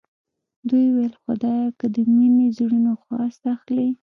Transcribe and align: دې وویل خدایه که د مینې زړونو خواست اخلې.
دې 0.69 0.81
وویل 0.87 1.13
خدایه 1.23 1.67
که 1.79 1.85
د 1.95 1.97
مینې 2.15 2.47
زړونو 2.57 2.91
خواست 3.03 3.41
اخلې. 3.55 3.89